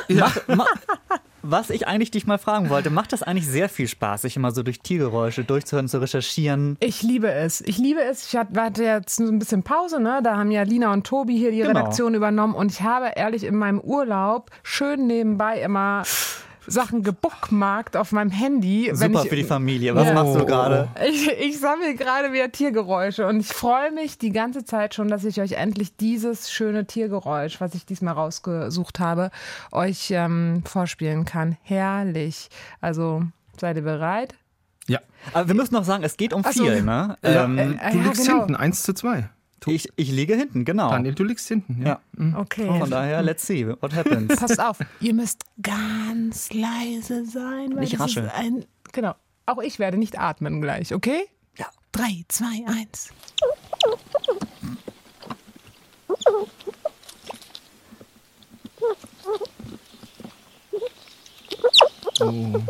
[0.08, 0.66] Mach, mach,
[1.42, 4.51] was ich eigentlich dich mal fragen wollte, macht das eigentlich sehr viel Spaß, sich immer
[4.51, 6.77] so durch Tiergeräusche durchzuhören, zu recherchieren?
[6.81, 7.61] Ich liebe es.
[7.61, 8.27] Ich liebe es.
[8.27, 10.20] Ich hatte jetzt ein bisschen Pause, ne?
[10.22, 11.70] Da haben ja Lina und Tobi hier die genau.
[11.70, 16.03] Redaktion übernommen und ich habe ehrlich in meinem Urlaub schön nebenbei immer
[16.68, 18.90] Sachen gebookmarkt auf meinem Handy.
[18.92, 19.94] Super ich, für die Familie.
[19.94, 20.88] Was ja, machst du gerade?
[21.09, 25.24] Ich, ich sammle gerade wieder Tiergeräusche und ich freue mich die ganze Zeit schon, dass
[25.24, 29.31] ich euch endlich dieses schöne Tiergeräusch, was ich diesmal rausgesucht habe,
[29.72, 31.57] euch ähm, vorspielen kann.
[31.62, 32.48] Herrlich.
[32.81, 33.22] Also
[33.59, 34.35] seid ihr bereit?
[34.87, 35.00] Ja.
[35.33, 36.64] Aber wir müssen noch sagen, es geht um so.
[36.64, 37.16] viel, ne?
[37.22, 38.38] Ja, ähm, äh, du liegst genau.
[38.38, 39.28] hinten, eins zu zwei.
[39.66, 40.90] Ich, ich liege hinten, genau.
[40.90, 41.82] Daniel, du liegst hinten.
[41.82, 41.88] Ja.
[41.88, 42.00] ja.
[42.12, 42.36] Mhm.
[42.36, 42.66] Okay.
[42.78, 44.36] Von daher, let's see what happens.
[44.40, 47.74] Passt auf, ihr müsst ganz leise sein.
[47.74, 48.30] Weil nicht rascheln.
[48.30, 49.14] Ein, genau.
[49.46, 51.26] Auch ich werde nicht atmen gleich, okay?
[51.56, 51.66] Ja.
[51.92, 53.10] Drei, zwei, eins.
[62.20, 62.60] Oh.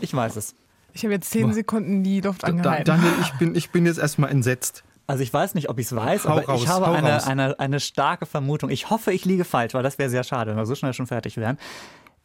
[0.00, 0.54] Ich weiß es.
[0.92, 2.84] Ich habe jetzt zehn Sekunden die Luft angehalten.
[2.84, 4.84] Daniel, ich bin, ich bin jetzt erstmal entsetzt.
[5.06, 7.58] Also ich weiß nicht, ob ich es weiß, hau aber raus, ich habe eine, eine,
[7.58, 8.70] eine starke Vermutung.
[8.70, 11.06] Ich hoffe, ich liege falsch, weil das wäre sehr schade, wenn wir so schnell schon
[11.06, 11.58] fertig wären.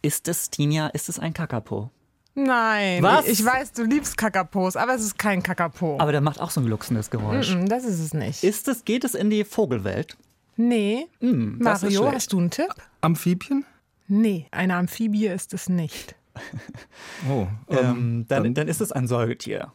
[0.02, 1.92] Ist es, Tinja, ist es ein Kakapo?
[2.36, 3.04] Nein.
[3.04, 3.28] Was?
[3.28, 5.98] Ich, weiß, du liebst Kakapos, aber es ist kein Kakapo.
[6.00, 7.54] Aber der macht auch so ein glucksendes Geräusch.
[7.54, 8.44] Mm -mm, das ist es nicht.
[8.44, 10.16] Ist es, geht es in die Vogelwelt?
[10.56, 11.08] Nee.
[11.20, 12.74] Mm, Mario, hast du einen Tipp?
[13.02, 13.66] Amphibien?
[14.08, 16.16] Nee, eine Amphibie ist es nicht.
[17.30, 17.48] oh.
[17.68, 19.72] Ähm, ähm, dann, dann, dann ist es ein Säugetier.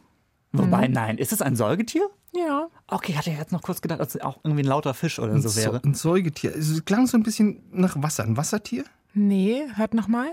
[0.51, 0.93] Wobei, mhm.
[0.93, 2.09] nein, ist es ein Säugetier?
[2.35, 2.67] Ja.
[2.87, 5.33] Okay, hatte ich jetzt noch kurz gedacht, dass es auch irgendwie ein lauter Fisch oder
[5.33, 5.81] ein so wäre.
[5.83, 6.55] ein Säugetier.
[6.55, 8.23] Es klang so ein bisschen nach Wasser.
[8.23, 8.83] Ein Wassertier?
[9.13, 10.31] Nee, hört nochmal.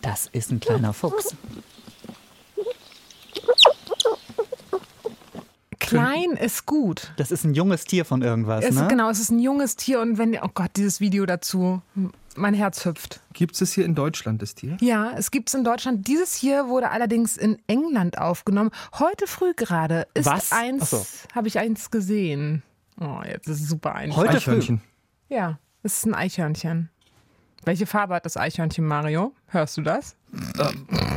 [0.00, 1.34] Das ist ein kleiner Fuchs.
[5.78, 7.12] Klein ist gut.
[7.16, 8.86] Das ist ein junges Tier von irgendwas, es, ne?
[8.88, 11.82] Genau, es ist ein junges Tier und wenn, oh Gott, dieses Video dazu
[12.36, 13.20] mein Herz hüpft.
[13.32, 14.76] Gibt es hier in Deutschland, das Tier?
[14.80, 16.06] Ja, es gibt es in Deutschland.
[16.06, 18.70] Dieses hier wurde allerdings in England aufgenommen.
[18.98, 20.52] Heute früh gerade ist Was?
[20.52, 21.04] eins, so.
[21.34, 22.62] habe ich eins gesehen.
[23.00, 24.18] Oh, jetzt ist es super einfach.
[24.18, 24.78] Heute Eichhörnchen.
[24.78, 25.36] Früh.
[25.36, 26.90] Ja, es ist ein Eichhörnchen.
[27.64, 29.34] Welche Farbe hat das Eichhörnchen, Mario?
[29.46, 30.16] Hörst du das?
[30.58, 30.86] Ähm,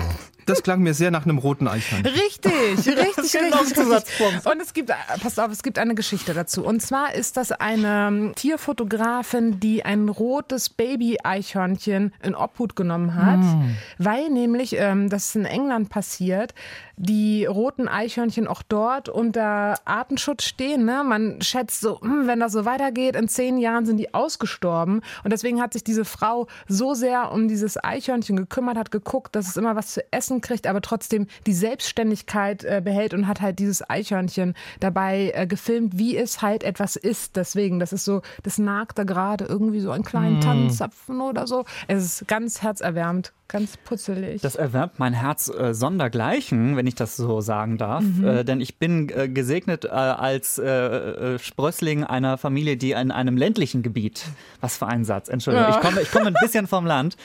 [0.45, 2.13] Das klang mir sehr nach einem roten Eichhörnchen.
[2.13, 2.51] Richtig,
[2.87, 4.45] richtig, genau richtig, richtig.
[4.45, 6.63] Und es gibt, äh, passt auf, es gibt eine Geschichte dazu.
[6.63, 13.39] Und zwar ist das eine ähm, Tierfotografin, die ein rotes Baby-Eichhörnchen in Obhut genommen hat,
[13.39, 13.75] mm.
[13.97, 16.53] weil nämlich, ähm, das ist in England passiert,
[16.95, 20.85] die roten Eichhörnchen auch dort unter Artenschutz stehen.
[20.85, 21.03] Ne?
[21.03, 25.01] Man schätzt so, hm, wenn das so weitergeht, in zehn Jahren sind die ausgestorben.
[25.23, 29.47] Und deswegen hat sich diese Frau so sehr um dieses Eichhörnchen gekümmert, hat geguckt, dass
[29.47, 33.59] es immer was zu essen kriegt, aber trotzdem die Selbstständigkeit äh, behält und hat halt
[33.59, 37.35] dieses Eichhörnchen dabei äh, gefilmt, wie es halt etwas ist.
[37.35, 40.41] Deswegen, das ist so, das nagt da gerade irgendwie so einen kleinen mm.
[40.41, 41.65] Tannenzapfen oder so.
[41.87, 44.41] Es ist ganz herzerwärmend ganz putzelig.
[44.41, 48.03] Das erwärmt mein Herz äh, sondergleichen, wenn ich das so sagen darf.
[48.03, 48.27] Mhm.
[48.27, 53.09] Äh, denn ich bin äh, gesegnet äh, als äh, äh, Sprössling einer Familie, die in
[53.09, 54.25] einem ländlichen Gebiet.
[54.59, 55.69] Was für ein Satz, Entschuldigung.
[55.69, 55.75] Ja.
[55.75, 57.15] Ich komme ich komm ein bisschen vom Land,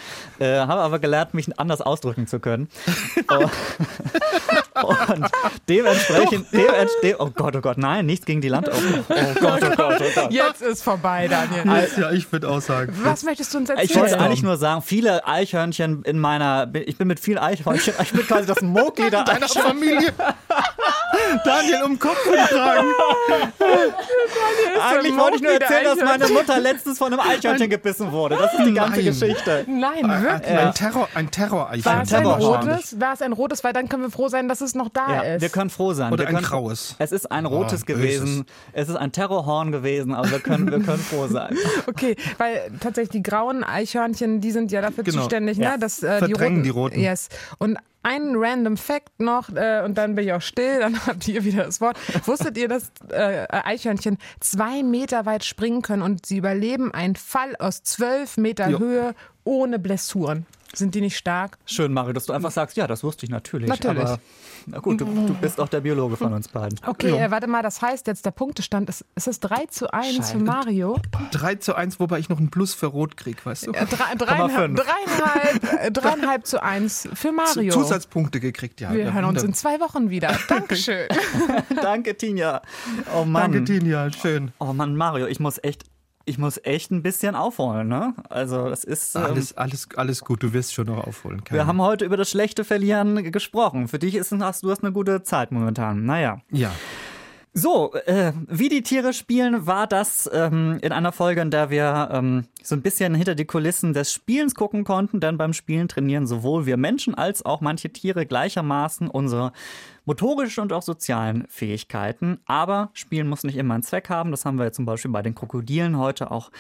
[0.40, 2.68] habe aber gelernt, mich anders ausdrücken zu können.
[4.83, 5.27] Und
[5.68, 8.68] dementsprechend, dementsprechend, oh Gott, oh Gott, nein, nichts gegen die Land.
[8.68, 8.75] Oh,
[9.09, 10.33] oh Gott, oh Gott, oh Gott.
[10.33, 11.88] Jetzt ist vorbei, Daniel.
[11.97, 12.92] ja, ich würde auch sagen.
[13.03, 13.88] Was möchtest du uns erzählen?
[13.90, 18.12] Ich wollte eigentlich nur sagen, viele Eichhörnchen in meiner, ich bin mit vielen Eichhörnchen, ich
[18.12, 20.13] bin quasi das Mogli der Deiner Familie.
[21.45, 22.89] Daniel um Kopf tragen.
[24.81, 28.37] Eigentlich wollte ich nur erzählen, dass meine Mutter letztens von einem Eichhörnchen gebissen wurde.
[28.37, 29.05] Das ist die ganze Nein.
[29.05, 29.65] Geschichte.
[29.69, 30.59] Nein, wirklich.
[30.59, 31.85] Ein Terror, ein Terror-Eichhörnchen.
[31.85, 33.01] War es ein rotes?
[33.01, 33.65] War es ein rotes?
[33.65, 35.43] Weil dann können wir froh sein, dass es noch da ja, ist.
[35.43, 36.13] Wir können froh sein.
[36.13, 36.95] Oder wir ein können, graues.
[36.99, 38.47] Es ist ein rotes oh, gewesen.
[38.73, 41.57] Es ist ein Terrorhorn gewesen, aber wir können, wir können froh sein.
[41.87, 45.21] Okay, weil tatsächlich die grauen Eichhörnchen, die sind ja dafür genau.
[45.21, 45.73] zuständig, ja.
[45.73, 47.01] ne, dass äh, die roten, die roten.
[47.01, 47.29] Yes.
[47.59, 51.45] Und ein random Fact noch, äh, und dann bin ich auch still, dann habt ihr
[51.45, 51.99] wieder das Wort.
[52.27, 57.57] Wusstet ihr, dass äh, Eichhörnchen zwei Meter weit springen können und sie überleben einen Fall
[57.57, 58.79] aus zwölf Meter jo.
[58.79, 60.47] Höhe ohne Blessuren?
[60.75, 61.59] Sind die nicht stark?
[61.65, 63.69] Schön, Mario, dass du einfach sagst, ja, das wusste ich natürlich.
[63.69, 64.05] Natürlich.
[64.05, 64.19] Aber
[64.67, 66.79] na gut, du, du bist auch der Biologe von uns beiden.
[66.87, 67.27] Okay, ja.
[67.27, 70.33] äh, warte mal, das heißt jetzt, der Punktestand ist, ist es 3 zu 1 Scheiße.
[70.33, 70.99] für Mario?
[71.33, 73.73] 3 zu 1, wobei ich noch einen Plus für Rot kriege, weißt du?
[73.73, 77.73] Äh, drei, dreieinhalb, dreieinhalb, äh, dreieinhalb zu 1 für Mario.
[77.73, 78.93] Zusatzpunkte gekriegt, ja.
[78.93, 80.37] Wir hören uns in zwei Wochen wieder.
[80.49, 81.09] Dankeschön.
[81.83, 82.63] Danke, Tinja.
[83.15, 83.53] Oh Mann.
[83.53, 84.13] Danke, Tinja.
[84.13, 84.53] Schön.
[84.59, 85.85] Oh Mann, Mario, ich muss echt
[86.29, 88.14] ich muss echt ein bisschen aufholen, ne?
[88.29, 90.43] Also das ist ähm, alles, alles, alles gut.
[90.43, 91.43] Du wirst schon noch aufholen.
[91.43, 91.61] Keine.
[91.61, 93.88] Wir haben heute über das schlechte Verlieren gesprochen.
[93.88, 96.05] Für dich ist hast du hast eine gute Zeit momentan.
[96.05, 96.41] Naja.
[96.51, 96.71] Ja.
[97.55, 102.09] So, äh, wie die Tiere spielen, war das ähm, in einer Folge, in der wir
[102.13, 106.27] ähm, so ein bisschen hinter die Kulissen des Spielens gucken konnten, denn beim Spielen trainieren
[106.27, 109.53] sowohl wir Menschen als auch manche Tiere gleichermaßen unsere
[110.05, 112.39] motorischen und auch sozialen Fähigkeiten.
[112.47, 114.31] Aber Spielen muss nicht immer einen Zweck haben.
[114.31, 116.51] Das haben wir zum Beispiel bei den Krokodilen heute auch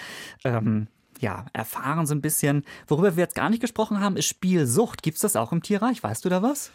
[0.44, 0.88] ähm,
[1.20, 2.64] ja, erfahren so ein bisschen.
[2.86, 5.02] Worüber wir jetzt gar nicht gesprochen haben, ist Spielsucht.
[5.02, 6.02] Gibt es das auch im Tierreich?
[6.02, 6.70] Weißt du da was?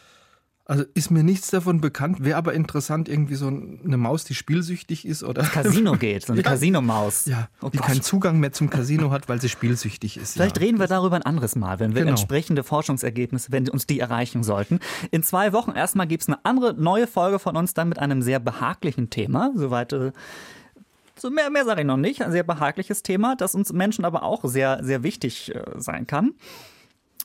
[0.66, 2.24] Also ist mir nichts davon bekannt.
[2.24, 5.44] Wäre aber interessant, irgendwie so eine Maus, die spielsüchtig ist oder.
[5.44, 6.50] Casino geht, so eine ja.
[6.50, 7.26] Casino-Maus.
[7.26, 7.88] Ja, oh die Gott.
[7.88, 10.34] keinen Zugang mehr zum Casino hat, weil sie spielsüchtig ist.
[10.34, 10.64] Vielleicht ja.
[10.64, 12.12] reden wir darüber ein anderes Mal, wenn wir genau.
[12.12, 14.80] entsprechende Forschungsergebnisse, wenn uns die erreichen sollten.
[15.12, 18.22] In zwei Wochen erstmal gibt es eine andere neue Folge von uns dann mit einem
[18.22, 19.52] sehr behaglichen Thema.
[19.56, 19.92] Soweit.
[19.92, 20.14] Äh,
[21.18, 22.22] so mehr, mehr sage ich noch nicht.
[22.22, 26.36] Ein sehr behagliches Thema, das uns Menschen aber auch sehr, sehr wichtig äh, sein kann.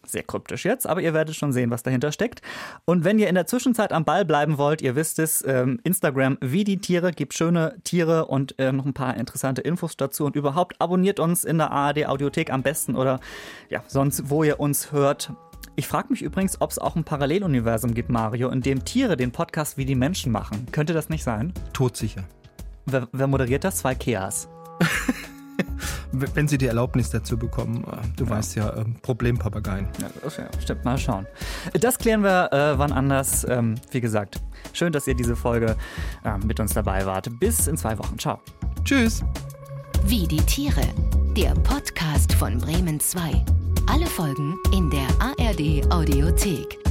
[0.09, 2.41] Sehr kryptisch jetzt, aber ihr werdet schon sehen, was dahinter steckt.
[2.87, 6.39] Und wenn ihr in der Zwischenzeit am Ball bleiben wollt, ihr wisst es, ähm, Instagram
[6.41, 10.25] wie die Tiere, gibt schöne Tiere und äh, noch ein paar interessante Infos dazu.
[10.25, 13.21] Und überhaupt abonniert uns in der ARD Audiothek am besten oder
[13.69, 15.33] ja, sonst, wo ihr uns hört.
[15.77, 19.31] Ich frage mich übrigens, ob es auch ein Paralleluniversum gibt, Mario, in dem Tiere den
[19.31, 20.67] Podcast wie die Menschen machen.
[20.73, 21.53] Könnte das nicht sein?
[21.75, 22.25] Todsicher.
[22.87, 23.77] Wer, wer moderiert das?
[23.77, 24.49] Zwei Keas.
[26.13, 27.85] wenn sie die Erlaubnis dazu bekommen.
[27.85, 28.31] Äh, du ja.
[28.31, 29.89] weißt ja, ähm, Problempapageien.
[30.01, 30.09] Ja,
[30.61, 31.27] stimmt, mal schauen.
[31.81, 33.47] Das klären wir äh, wann anders.
[33.49, 34.41] Ähm, wie gesagt,
[34.73, 35.77] schön, dass ihr diese Folge
[36.25, 37.29] äh, mit uns dabei wart.
[37.39, 38.19] Bis in zwei Wochen.
[38.19, 38.41] Ciao.
[38.85, 39.23] Tschüss.
[40.05, 40.83] Wie die Tiere.
[41.37, 43.45] Der Podcast von Bremen 2.
[43.87, 46.88] Alle Folgen in der ARD Audiothek.